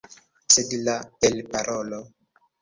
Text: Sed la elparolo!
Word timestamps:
Sed 0.55 0.73
la 0.87 0.95
elparolo! 1.29 2.01